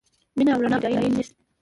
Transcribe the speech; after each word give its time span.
مینه 0.37 0.51
او 0.53 0.61
رڼا 0.63 0.77
پټېدای 0.83 1.09
نه 1.15 1.21
شي. 1.27 1.33